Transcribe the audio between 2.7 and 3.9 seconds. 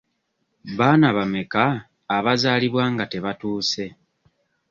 nga tebatuuse?